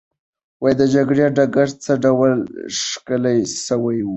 د 0.79 0.81
جګړې 0.93 1.25
ډګر 1.37 1.69
څه 1.83 1.93
ډول 2.03 2.31
ښکلی 2.85 3.39
سوی 3.67 3.97
وو؟ 4.05 4.09